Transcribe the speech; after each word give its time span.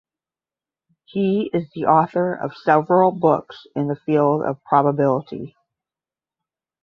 He 1.05 1.51
is 1.53 1.69
the 1.75 1.85
author 1.85 2.33
of 2.33 2.57
several 2.57 3.11
books 3.11 3.67
in 3.75 3.87
the 3.87 3.95
field 3.95 4.41
of 4.41 4.57
probability. 4.63 5.55